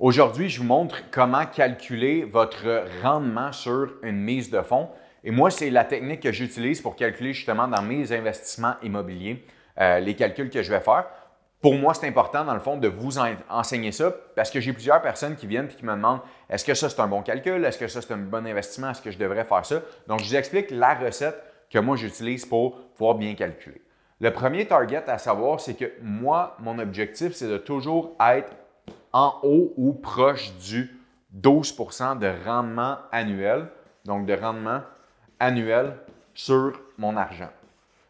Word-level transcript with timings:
Aujourd'hui, 0.00 0.48
je 0.48 0.60
vous 0.60 0.66
montre 0.66 1.10
comment 1.10 1.44
calculer 1.44 2.24
votre 2.24 2.86
rendement 3.02 3.52
sur 3.52 3.92
une 4.02 4.16
mise 4.16 4.50
de 4.50 4.62
fonds. 4.62 4.88
Et 5.24 5.30
moi, 5.30 5.50
c'est 5.50 5.68
la 5.68 5.84
technique 5.84 6.20
que 6.20 6.32
j'utilise 6.32 6.80
pour 6.80 6.96
calculer 6.96 7.34
justement 7.34 7.68
dans 7.68 7.82
mes 7.82 8.10
investissements 8.10 8.76
immobiliers 8.82 9.44
euh, 9.78 10.00
les 10.00 10.16
calculs 10.16 10.48
que 10.48 10.62
je 10.62 10.70
vais 10.70 10.80
faire. 10.80 11.04
Pour 11.60 11.74
moi, 11.74 11.92
c'est 11.92 12.08
important, 12.08 12.46
dans 12.46 12.54
le 12.54 12.60
fond, 12.60 12.78
de 12.78 12.88
vous 12.88 13.18
enseigner 13.50 13.92
ça 13.92 14.10
parce 14.34 14.50
que 14.50 14.58
j'ai 14.58 14.72
plusieurs 14.72 15.02
personnes 15.02 15.36
qui 15.36 15.46
viennent 15.46 15.68
et 15.70 15.76
qui 15.76 15.84
me 15.84 15.92
demandent 15.92 16.22
est-ce 16.48 16.64
que 16.64 16.72
ça, 16.72 16.88
c'est 16.88 17.00
un 17.00 17.06
bon 17.06 17.20
calcul? 17.20 17.62
Est-ce 17.62 17.76
que 17.76 17.86
ça, 17.86 18.00
c'est 18.00 18.14
un 18.14 18.16
bon 18.16 18.46
investissement? 18.46 18.92
Est-ce 18.92 19.02
que 19.02 19.10
je 19.10 19.18
devrais 19.18 19.44
faire 19.44 19.66
ça? 19.66 19.82
Donc, 20.06 20.20
je 20.20 20.24
vous 20.24 20.36
explique 20.36 20.70
la 20.70 20.94
recette 20.94 21.36
que 21.70 21.78
moi, 21.78 21.96
j'utilise 21.96 22.46
pour 22.46 22.74
pouvoir 22.92 23.16
bien 23.16 23.34
calculer. 23.34 23.82
Le 24.18 24.32
premier 24.32 24.64
target 24.64 25.04
à 25.08 25.18
savoir, 25.18 25.60
c'est 25.60 25.74
que 25.74 25.92
moi, 26.00 26.56
mon 26.58 26.78
objectif, 26.78 27.34
c'est 27.34 27.48
de 27.48 27.58
toujours 27.58 28.16
être 28.18 28.50
en 29.12 29.34
haut 29.42 29.72
ou 29.76 29.92
proche 29.92 30.52
du 30.58 30.90
12% 31.40 32.18
de 32.18 32.32
rendement 32.44 32.98
annuel, 33.12 33.68
donc 34.04 34.26
de 34.26 34.34
rendement 34.34 34.80
annuel 35.38 35.96
sur 36.34 36.72
mon 36.98 37.16
argent. 37.16 37.50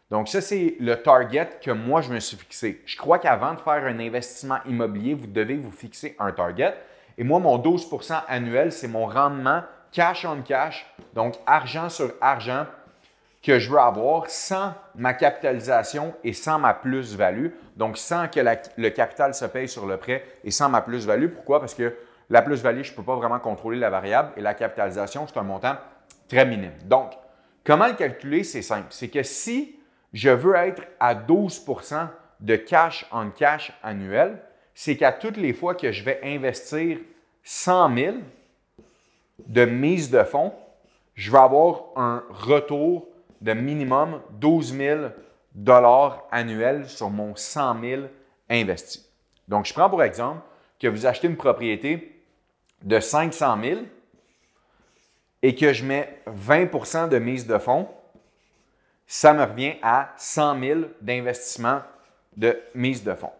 Donc, 0.09 0.27
ça, 0.27 0.41
c'est 0.41 0.75
le 0.79 0.95
target 1.01 1.49
que 1.61 1.71
moi, 1.71 2.01
je 2.01 2.11
me 2.11 2.19
suis 2.19 2.35
fixé. 2.35 2.81
Je 2.85 2.97
crois 2.97 3.17
qu'avant 3.17 3.53
de 3.53 3.61
faire 3.61 3.85
un 3.85 3.99
investissement 3.99 4.57
immobilier, 4.67 5.13
vous 5.13 5.27
devez 5.27 5.55
vous 5.55 5.71
fixer 5.71 6.15
un 6.19 6.31
target. 6.31 6.75
Et 7.17 7.23
moi, 7.23 7.39
mon 7.39 7.57
12% 7.57 8.23
annuel, 8.27 8.71
c'est 8.71 8.89
mon 8.89 9.05
rendement 9.05 9.63
cash 9.91 10.25
on 10.25 10.41
cash, 10.41 10.85
donc 11.13 11.35
argent 11.45 11.89
sur 11.89 12.11
argent 12.21 12.65
que 13.41 13.57
je 13.57 13.71
veux 13.71 13.79
avoir 13.79 14.29
sans 14.29 14.73
ma 14.95 15.13
capitalisation 15.13 16.13
et 16.23 16.33
sans 16.33 16.59
ma 16.59 16.73
plus-value. 16.73 17.47
Donc, 17.75 17.97
sans 17.97 18.27
que 18.27 18.39
le 18.77 18.89
capital 18.89 19.33
se 19.33 19.45
paye 19.45 19.67
sur 19.67 19.87
le 19.87 19.97
prêt 19.97 20.23
et 20.43 20.51
sans 20.51 20.69
ma 20.69 20.81
plus-value. 20.81 21.29
Pourquoi? 21.29 21.59
Parce 21.59 21.73
que 21.73 21.95
la 22.29 22.41
plus-value, 22.41 22.83
je 22.83 22.91
ne 22.91 22.95
peux 22.95 23.03
pas 23.03 23.15
vraiment 23.15 23.39
contrôler 23.39 23.79
la 23.79 23.89
variable 23.89 24.31
et 24.37 24.41
la 24.41 24.53
capitalisation, 24.53 25.25
c'est 25.27 25.39
un 25.39 25.43
montant 25.43 25.75
très 26.27 26.45
minime. 26.45 26.71
Donc, 26.85 27.13
comment 27.65 27.87
le 27.87 27.93
calculer? 27.93 28.43
C'est 28.43 28.61
simple. 28.61 28.87
C'est 28.91 29.09
que 29.09 29.23
si 29.23 29.75
je 30.13 30.29
veux 30.29 30.55
être 30.55 30.83
à 30.99 31.15
12 31.15 31.65
de 32.39 32.55
cash 32.55 33.07
en 33.11 33.29
cash 33.31 33.73
annuel, 33.81 34.37
c'est 34.75 34.95
qu'à 34.97 35.11
toutes 35.11 35.37
les 35.37 35.53
fois 35.53 35.75
que 35.75 35.91
je 35.91 36.03
vais 36.03 36.19
investir 36.23 36.99
100 37.43 37.95
000 37.95 38.15
de 39.47 39.65
mise 39.65 40.11
de 40.11 40.23
fonds, 40.23 40.53
je 41.15 41.31
vais 41.31 41.39
avoir 41.39 41.85
un 41.95 42.23
retour 42.29 43.07
de 43.41 43.53
minimum 43.53 44.21
12 44.31 44.77
000 44.77 44.99
dollars 45.53 46.23
annuels 46.31 46.87
sur 46.87 47.09
mon 47.09 47.35
100 47.35 47.81
000 47.81 48.01
investi. 48.49 49.05
Donc, 49.47 49.65
je 49.65 49.73
prends 49.73 49.89
pour 49.89 50.03
exemple 50.03 50.41
que 50.79 50.87
vous 50.87 51.05
achetez 51.05 51.27
une 51.27 51.37
propriété 51.37 52.23
de 52.83 52.99
500 52.99 53.57
000 53.61 53.79
et 55.43 55.55
que 55.55 55.73
je 55.73 55.83
mets 55.83 56.21
20% 56.27 57.09
de 57.09 57.17
mise 57.19 57.47
de 57.47 57.57
fonds, 57.57 57.87
ça 59.07 59.33
me 59.33 59.43
revient 59.43 59.73
à 59.81 60.13
100 60.17 60.59
000 60.59 60.79
d'investissement 61.01 61.81
de 62.37 62.57
mise 62.73 63.03
de 63.03 63.13
fonds. 63.13 63.31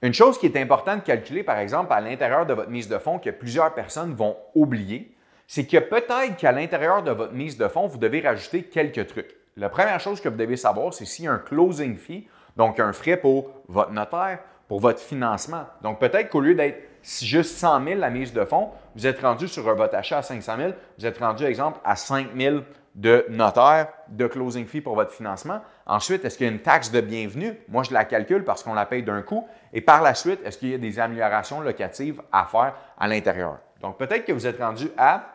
Une 0.00 0.14
chose 0.14 0.38
qui 0.38 0.46
est 0.46 0.56
importante 0.56 1.00
de 1.00 1.04
calculer, 1.04 1.42
par 1.42 1.58
exemple, 1.58 1.92
à 1.92 2.00
l'intérieur 2.00 2.46
de 2.46 2.54
votre 2.54 2.70
mise 2.70 2.88
de 2.88 2.98
fonds 2.98 3.18
que 3.18 3.30
plusieurs 3.30 3.74
personnes 3.74 4.14
vont 4.14 4.36
oublier, 4.54 5.14
c'est 5.46 5.66
que 5.66 5.78
peut-être 5.78 6.36
qu'à 6.36 6.52
l'intérieur 6.52 7.02
de 7.02 7.10
votre 7.10 7.32
mise 7.32 7.56
de 7.56 7.68
fonds, 7.68 7.86
vous 7.86 7.98
devez 7.98 8.20
rajouter 8.20 8.62
quelques 8.62 9.06
trucs. 9.06 9.36
La 9.56 9.68
première 9.68 10.00
chose 10.00 10.20
que 10.20 10.28
vous 10.28 10.36
devez 10.36 10.56
savoir, 10.56 10.92
c'est 10.92 11.04
s'il 11.04 11.26
y 11.26 11.28
a 11.28 11.32
un 11.32 11.38
closing 11.38 11.96
fee, 11.96 12.28
donc 12.56 12.80
un 12.80 12.92
frais 12.92 13.16
pour 13.16 13.50
votre 13.68 13.92
notaire, 13.92 14.40
pour 14.68 14.80
votre 14.80 15.00
financement. 15.00 15.66
Donc 15.82 16.00
peut-être 16.00 16.28
qu'au 16.28 16.40
lieu 16.40 16.54
d'être 16.54 16.88
juste 17.02 17.56
100 17.56 17.84
000 17.84 18.00
la 18.00 18.10
mise 18.10 18.32
de 18.32 18.44
fonds, 18.44 18.70
vous 18.96 19.06
êtes 19.06 19.20
rendu 19.20 19.46
sur 19.46 19.62
votre 19.62 19.94
achat 19.94 20.18
à 20.18 20.22
500 20.22 20.56
000, 20.56 20.72
vous 20.98 21.06
êtes 21.06 21.18
rendu, 21.18 21.44
exemple, 21.44 21.78
à 21.84 21.96
5 21.96 22.28
000 22.36 22.60
de 22.94 23.26
notaire, 23.28 23.88
de 24.08 24.26
closing 24.26 24.66
fee 24.66 24.80
pour 24.80 24.94
votre 24.94 25.10
financement. 25.10 25.60
Ensuite, 25.86 26.24
est-ce 26.24 26.38
qu'il 26.38 26.46
y 26.46 26.48
a 26.48 26.52
une 26.52 26.62
taxe 26.62 26.90
de 26.90 27.00
bienvenue? 27.00 27.58
Moi, 27.68 27.82
je 27.82 27.92
la 27.92 28.04
calcule 28.04 28.44
parce 28.44 28.62
qu'on 28.62 28.74
la 28.74 28.86
paye 28.86 29.02
d'un 29.02 29.22
coup. 29.22 29.46
Et 29.72 29.80
par 29.80 30.00
la 30.00 30.14
suite, 30.14 30.40
est-ce 30.44 30.58
qu'il 30.58 30.70
y 30.70 30.74
a 30.74 30.78
des 30.78 31.00
améliorations 31.00 31.60
locatives 31.60 32.22
à 32.32 32.46
faire 32.46 32.74
à 32.98 33.08
l'intérieur? 33.08 33.58
Donc, 33.80 33.98
peut-être 33.98 34.24
que 34.24 34.32
vous 34.32 34.46
êtes 34.46 34.60
rendu 34.60 34.88
à 34.96 35.33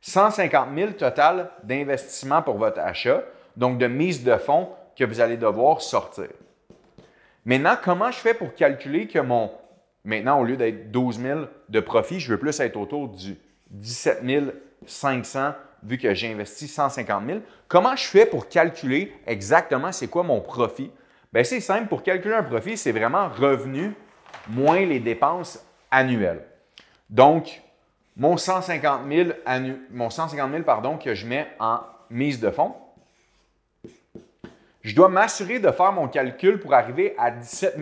150 0.00 0.68
000 0.74 0.92
total 0.92 1.50
d'investissement 1.62 2.42
pour 2.42 2.56
votre 2.56 2.80
achat, 2.80 3.22
donc 3.56 3.78
de 3.78 3.86
mise 3.86 4.24
de 4.24 4.36
fonds 4.36 4.68
que 4.96 5.04
vous 5.04 5.20
allez 5.20 5.36
devoir 5.36 5.82
sortir. 5.82 6.28
Maintenant, 7.44 7.76
comment 7.82 8.10
je 8.10 8.18
fais 8.18 8.34
pour 8.34 8.54
calculer 8.54 9.06
que 9.06 9.18
mon, 9.18 9.50
maintenant, 10.04 10.40
au 10.40 10.44
lieu 10.44 10.56
d'être 10.56 10.90
12 10.90 11.20
000 11.20 11.40
de 11.68 11.80
profit, 11.80 12.20
je 12.20 12.32
veux 12.32 12.38
plus 12.38 12.58
être 12.60 12.76
autour 12.76 13.08
du 13.08 13.36
17 13.70 14.22
500 14.86 15.52
vu 15.82 15.98
que 15.98 16.14
j'ai 16.14 16.32
investi 16.32 16.68
150 16.68 17.26
000. 17.26 17.38
Comment 17.68 17.96
je 17.96 18.04
fais 18.04 18.26
pour 18.26 18.48
calculer 18.48 19.12
exactement 19.26 19.92
c'est 19.92 20.08
quoi 20.08 20.22
mon 20.22 20.40
profit? 20.40 20.90
Bien, 21.32 21.44
c'est 21.44 21.60
simple. 21.60 21.88
Pour 21.88 22.02
calculer 22.02 22.34
un 22.34 22.42
profit, 22.42 22.76
c'est 22.76 22.92
vraiment 22.92 23.28
revenu 23.28 23.94
moins 24.48 24.84
les 24.84 25.00
dépenses 25.00 25.64
annuelles. 25.90 26.44
Donc, 27.08 27.62
mon 28.20 28.36
150 28.36 29.00
000, 29.10 29.30
mon 29.92 30.10
150 30.10 30.50
000 30.50 30.62
pardon, 30.62 30.98
que 30.98 31.14
je 31.14 31.26
mets 31.26 31.48
en 31.58 31.80
mise 32.10 32.38
de 32.38 32.50
fonds, 32.50 32.74
je 34.82 34.94
dois 34.94 35.08
m'assurer 35.08 35.58
de 35.58 35.70
faire 35.70 35.92
mon 35.92 36.06
calcul 36.06 36.60
pour 36.60 36.74
arriver 36.74 37.14
à 37.16 37.30
17 37.30 37.78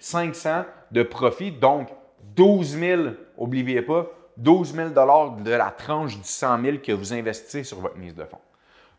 500 0.00 0.64
de 0.90 1.02
profit. 1.04 1.52
Donc, 1.52 1.88
12 2.34 2.78
000, 2.78 3.02
n'oubliez 3.38 3.80
pas, 3.80 4.06
12 4.38 4.74
000 4.74 4.88
de 4.88 5.50
la 5.52 5.70
tranche 5.70 6.16
du 6.16 6.24
100 6.24 6.62
000 6.62 6.78
que 6.78 6.90
vous 6.90 7.14
investissez 7.14 7.62
sur 7.62 7.80
votre 7.80 7.96
mise 7.96 8.16
de 8.16 8.24
fonds. 8.24 8.40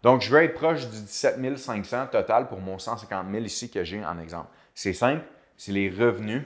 Donc, 0.03 0.21
je 0.21 0.33
vais 0.33 0.45
être 0.45 0.53
proche 0.53 0.87
du 0.87 1.01
17 1.01 1.57
500 1.57 2.07
total 2.13 2.47
pour 2.47 2.61
mon 2.61 2.79
150 2.79 3.25
000 3.29 3.43
ici 3.43 3.69
que 3.69 3.83
j'ai 3.83 4.05
en 4.05 4.17
exemple. 4.19 4.47
C'est 4.73 4.93
simple, 4.93 5.23
c'est 5.57 5.73
les 5.73 5.89
revenus 5.89 6.43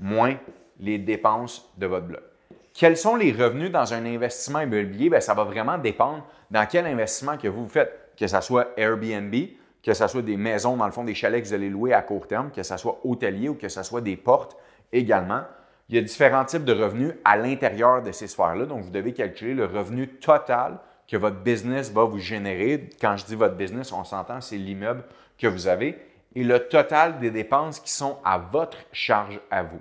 moins 0.00 0.36
les 0.78 0.98
dépenses 0.98 1.72
de 1.78 1.86
votre 1.86 2.06
bloc. 2.06 2.33
Quels 2.74 2.96
sont 2.96 3.14
les 3.14 3.30
revenus 3.30 3.70
dans 3.70 3.94
un 3.94 4.04
investissement 4.04 4.58
immobilier? 4.58 5.08
Bien, 5.08 5.20
ça 5.20 5.32
va 5.32 5.44
vraiment 5.44 5.78
dépendre 5.78 6.26
dans 6.50 6.66
quel 6.66 6.86
investissement 6.86 7.36
que 7.36 7.46
vous 7.46 7.68
faites, 7.68 8.10
que 8.18 8.26
ce 8.26 8.40
soit 8.40 8.70
Airbnb, 8.76 9.32
que 9.80 9.94
ce 9.94 10.08
soit 10.08 10.22
des 10.22 10.36
maisons, 10.36 10.76
dans 10.76 10.86
le 10.86 10.90
fond, 10.90 11.04
des 11.04 11.14
chalets 11.14 11.40
que 11.40 11.46
vous 11.46 11.54
allez 11.54 11.70
louer 11.70 11.92
à 11.92 12.02
court 12.02 12.26
terme, 12.26 12.50
que 12.50 12.64
ce 12.64 12.76
soit 12.76 12.98
hôtelier 13.04 13.48
ou 13.48 13.54
que 13.54 13.68
ce 13.68 13.84
soit 13.84 14.00
des 14.00 14.16
portes 14.16 14.56
également. 14.92 15.42
Il 15.88 15.94
y 15.94 15.98
a 15.98 16.02
différents 16.02 16.44
types 16.44 16.64
de 16.64 16.72
revenus 16.72 17.12
à 17.24 17.36
l'intérieur 17.36 18.02
de 18.02 18.10
ces 18.10 18.26
sphères-là. 18.26 18.66
Donc, 18.66 18.82
vous 18.82 18.90
devez 18.90 19.12
calculer 19.12 19.54
le 19.54 19.66
revenu 19.66 20.08
total 20.08 20.78
que 21.06 21.16
votre 21.16 21.36
business 21.36 21.92
va 21.92 22.02
vous 22.02 22.18
générer. 22.18 22.90
Quand 23.00 23.16
je 23.16 23.24
dis 23.24 23.36
votre 23.36 23.54
business, 23.54 23.92
on 23.92 24.02
s'entend, 24.02 24.40
c'est 24.40 24.56
l'immeuble 24.56 25.04
que 25.38 25.46
vous 25.46 25.68
avez 25.68 25.96
et 26.34 26.42
le 26.42 26.58
total 26.58 27.20
des 27.20 27.30
dépenses 27.30 27.78
qui 27.78 27.92
sont 27.92 28.18
à 28.24 28.38
votre 28.38 28.78
charge 28.90 29.38
à 29.48 29.62
vous. 29.62 29.80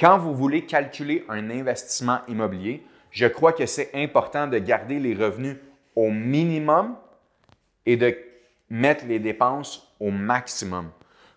Quand 0.00 0.16
vous 0.16 0.34
voulez 0.34 0.64
calculer 0.64 1.26
un 1.28 1.50
investissement 1.50 2.20
immobilier, 2.26 2.82
je 3.10 3.26
crois 3.26 3.52
que 3.52 3.66
c'est 3.66 3.90
important 3.92 4.46
de 4.46 4.56
garder 4.56 4.98
les 4.98 5.14
revenus 5.14 5.58
au 5.94 6.10
minimum 6.10 6.96
et 7.84 7.98
de 7.98 8.16
mettre 8.70 9.04
les 9.04 9.18
dépenses 9.18 9.94
au 10.00 10.10
maximum. 10.10 10.90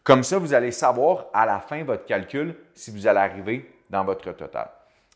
Comme 0.06 0.24
ça, 0.24 0.38
vous 0.38 0.54
allez 0.54 0.72
savoir 0.72 1.26
à 1.34 1.46
la 1.46 1.60
fin 1.60 1.80
de 1.80 1.84
votre 1.84 2.06
calcul 2.06 2.56
si 2.74 2.90
vous 2.92 3.06
allez 3.06 3.20
arriver 3.20 3.70
dans 3.90 4.06
votre 4.06 4.32
total. 4.32 4.70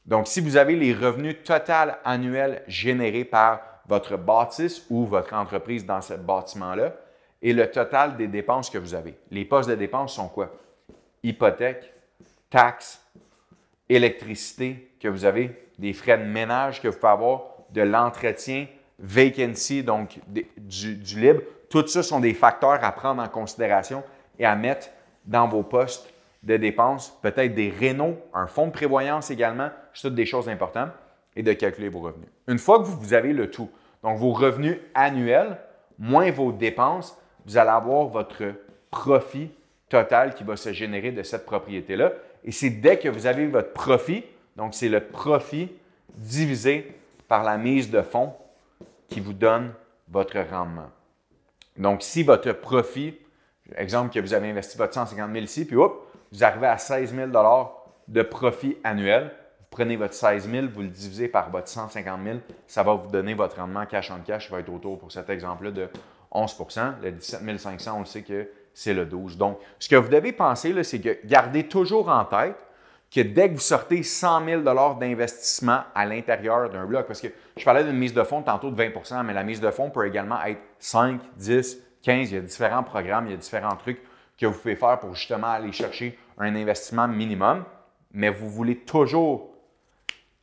Donc, 0.05 0.27
si 0.27 0.41
vous 0.41 0.57
avez 0.57 0.75
les 0.75 0.93
revenus 0.93 1.41
total 1.45 1.99
annuels 2.03 2.63
générés 2.67 3.23
par 3.23 3.61
votre 3.87 4.17
bâtisse 4.17 4.85
ou 4.89 5.05
votre 5.05 5.33
entreprise 5.33 5.85
dans 5.85 6.01
ce 6.01 6.15
bâtiment-là 6.15 6.93
et 7.41 7.53
le 7.53 7.71
total 7.71 8.17
des 8.17 8.27
dépenses 8.27 8.69
que 8.69 8.77
vous 8.77 8.93
avez. 8.93 9.17
Les 9.31 9.45
postes 9.45 9.69
de 9.69 9.75
dépenses 9.75 10.15
sont 10.15 10.27
quoi? 10.27 10.51
Hypothèque, 11.23 11.93
taxes, 12.49 13.01
électricité 13.89 14.91
que 14.99 15.07
vous 15.07 15.25
avez, 15.25 15.69
des 15.79 15.93
frais 15.93 16.17
de 16.17 16.23
ménage 16.23 16.81
que 16.81 16.87
vous 16.87 16.97
pouvez 16.97 17.11
avoir, 17.11 17.43
de 17.71 17.81
l'entretien, 17.81 18.67
vacancy, 18.99 19.83
donc 19.83 20.19
du, 20.57 20.95
du 20.95 21.19
libre. 21.19 21.41
Tout 21.69 21.85
ça 21.87 22.01
sont 22.01 22.19
des 22.19 22.33
facteurs 22.33 22.83
à 22.83 22.91
prendre 22.91 23.21
en 23.21 23.27
considération 23.27 24.03
et 24.39 24.45
à 24.45 24.55
mettre 24.55 24.87
dans 25.25 25.47
vos 25.47 25.63
postes 25.63 26.11
de 26.43 26.57
dépenses, 26.57 27.17
peut-être 27.21 27.53
des 27.53 27.69
rénaux, 27.69 28.17
un 28.33 28.47
fonds 28.47 28.67
de 28.67 28.71
prévoyance 28.71 29.29
également, 29.31 29.69
c'est 29.93 30.07
toutes 30.07 30.15
des 30.15 30.25
choses 30.25 30.47
importantes, 30.47 30.91
et 31.35 31.43
de 31.43 31.53
calculer 31.53 31.89
vos 31.89 31.99
revenus. 31.99 32.29
Une 32.47 32.57
fois 32.57 32.79
que 32.79 32.85
vous 32.85 33.13
avez 33.13 33.33
le 33.33 33.51
tout, 33.51 33.69
donc 34.03 34.17
vos 34.17 34.31
revenus 34.31 34.79
annuels 34.95 35.57
moins 35.99 36.31
vos 36.31 36.51
dépenses, 36.51 37.17
vous 37.45 37.57
allez 37.57 37.69
avoir 37.69 38.05
votre 38.05 38.43
profit 38.89 39.51
total 39.89 40.33
qui 40.35 40.43
va 40.43 40.55
se 40.57 40.73
générer 40.73 41.11
de 41.11 41.23
cette 41.23 41.45
propriété-là. 41.45 42.13
Et 42.43 42.51
c'est 42.51 42.69
dès 42.69 42.97
que 42.97 43.09
vous 43.09 43.25
avez 43.25 43.47
votre 43.47 43.73
profit, 43.73 44.23
donc 44.55 44.73
c'est 44.73 44.89
le 44.89 45.01
profit 45.01 45.71
divisé 46.15 46.93
par 47.27 47.43
la 47.43 47.57
mise 47.57 47.89
de 47.89 48.01
fonds 48.01 48.33
qui 49.09 49.19
vous 49.19 49.33
donne 49.33 49.73
votre 50.09 50.39
rendement. 50.39 50.89
Donc, 51.77 52.01
si 52.01 52.23
votre 52.23 52.51
profit, 52.53 53.17
exemple 53.75 54.13
que 54.13 54.19
vous 54.19 54.33
avez 54.33 54.49
investi 54.49 54.77
votre 54.77 54.93
150 54.93 55.31
000 55.31 55.43
ici, 55.43 55.65
puis 55.65 55.75
hop, 55.75 56.11
vous 56.31 56.43
arrivez 56.43 56.67
à 56.67 56.77
16 56.77 57.13
000 57.13 57.29
de 58.07 58.21
profit 58.21 58.77
annuel, 58.83 59.31
vous 59.59 59.65
prenez 59.69 59.95
votre 59.95 60.13
16 60.13 60.49
000, 60.49 60.67
vous 60.73 60.81
le 60.81 60.87
divisez 60.87 61.27
par 61.27 61.49
votre 61.51 61.67
150 61.67 62.19
000, 62.23 62.37
ça 62.65 62.83
va 62.83 62.93
vous 62.93 63.09
donner 63.09 63.33
votre 63.33 63.57
rendement 63.57 63.85
cash 63.85 64.11
en 64.11 64.19
cash, 64.19 64.47
qui 64.47 64.53
va 64.53 64.59
être 64.59 64.71
autour 64.71 64.97
pour 64.97 65.11
cet 65.11 65.29
exemple-là 65.29 65.71
de 65.71 65.89
11% 66.33 66.93
Le 67.01 67.11
17 67.11 67.59
500, 67.59 67.95
on 67.95 67.99
le 67.99 68.05
sait 68.05 68.23
que 68.23 68.49
c'est 68.77 68.93
le 68.93 69.07
12 69.07 69.37
Donc, 69.37 69.57
ce 69.79 69.89
que 69.89 69.95
vous 69.95 70.07
devez 70.07 70.31
penser, 70.31 70.83
c'est 70.83 71.01
que 71.01 71.17
gardez 71.25 71.67
toujours 71.67 72.09
en 72.09 72.23
tête 72.25 72.55
que 73.11 73.21
dès 73.21 73.49
que 73.49 73.55
vous 73.55 73.59
sortez 73.59 74.03
100 74.03 74.45
000 74.45 74.61
d'investissement 74.99 75.81
à 75.95 76.05
l'intérieur 76.05 76.69
d'un 76.69 76.85
bloc, 76.85 77.07
parce 77.07 77.19
que 77.19 77.29
je 77.57 77.65
parlais 77.65 77.83
d'une 77.83 77.97
mise 77.97 78.13
de 78.13 78.21
fonds 78.21 78.43
tantôt 78.43 78.69
de 78.69 78.79
20% 78.79 79.23
mais 79.23 79.33
la 79.33 79.41
mise 79.41 79.59
de 79.61 79.71
fonds 79.71 79.89
peut 79.89 80.05
également 80.05 80.39
être 80.43 80.61
5, 80.77 81.19
10, 81.37 81.79
15. 82.03 82.31
Il 82.31 82.35
y 82.35 82.37
a 82.37 82.41
différents 82.41 82.83
programmes, 82.83 83.25
il 83.25 83.31
y 83.31 83.33
a 83.33 83.37
différents 83.37 83.75
trucs 83.77 83.99
que 84.39 84.45
vous 84.45 84.59
pouvez 84.59 84.75
faire 84.75 84.99
pour 84.99 85.15
justement 85.15 85.47
aller 85.47 85.71
chercher 85.71 86.15
un 86.37 86.55
investissement 86.55 87.07
minimum, 87.07 87.63
mais 88.11 88.29
vous 88.29 88.47
voulez 88.47 88.75
toujours 88.77 89.55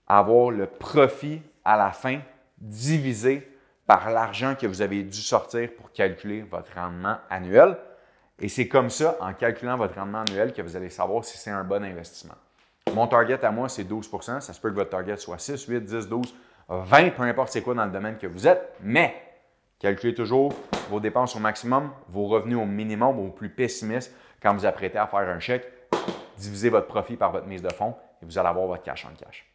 avoir 0.08 0.50
le 0.50 0.66
profit 0.66 1.40
à 1.64 1.76
la 1.76 1.92
fin 1.92 2.18
divisé 2.58 3.48
par 3.86 4.10
l'argent 4.10 4.56
que 4.60 4.66
vous 4.66 4.82
avez 4.82 5.04
dû 5.04 5.20
sortir 5.20 5.68
pour 5.76 5.92
calculer 5.92 6.42
votre 6.42 6.74
rendement 6.74 7.18
annuel. 7.30 7.76
Et 8.40 8.48
c'est 8.48 8.68
comme 8.68 8.90
ça, 8.90 9.16
en 9.20 9.32
calculant 9.32 9.76
votre 9.76 9.94
rendement 9.94 10.22
annuel, 10.22 10.52
que 10.52 10.62
vous 10.62 10.76
allez 10.76 10.90
savoir 10.90 11.24
si 11.24 11.38
c'est 11.38 11.50
un 11.50 11.64
bon 11.64 11.84
investissement. 11.84 12.34
Mon 12.92 13.06
target 13.06 13.44
à 13.44 13.50
moi, 13.50 13.68
c'est 13.68 13.84
12% 13.84 14.40
Ça 14.40 14.52
se 14.52 14.60
peut 14.60 14.70
que 14.70 14.74
votre 14.74 14.90
target 14.90 15.16
soit 15.16 15.38
6, 15.38 15.66
8, 15.66 15.80
10, 15.80 16.08
12, 16.08 16.34
20, 16.68 17.10
peu 17.10 17.22
importe 17.22 17.52
c'est 17.52 17.62
quoi 17.62 17.74
dans 17.74 17.84
le 17.84 17.90
domaine 17.90 18.16
que 18.16 18.26
vous 18.26 18.46
êtes, 18.46 18.74
mais 18.80 19.14
calculez 19.78 20.14
toujours 20.14 20.52
vos 20.88 21.00
dépenses 21.00 21.36
au 21.36 21.38
maximum, 21.38 21.90
vos 22.08 22.26
revenus 22.26 22.58
au 22.58 22.64
minimum, 22.64 23.18
au 23.18 23.30
plus 23.30 23.50
pessimiste 23.50 24.14
quand 24.42 24.54
vous 24.54 24.66
apprêtez 24.66 24.98
à 24.98 25.06
faire 25.06 25.20
un 25.20 25.38
chèque. 25.38 25.66
Divisez 26.38 26.70
votre 26.70 26.86
profit 26.86 27.16
par 27.16 27.32
votre 27.32 27.46
mise 27.46 27.62
de 27.62 27.72
fonds 27.72 27.94
et 28.22 28.24
vous 28.24 28.38
allez 28.38 28.48
avoir 28.48 28.66
votre 28.66 28.82
cash 28.82 29.04
en 29.04 29.14
cash. 29.14 29.53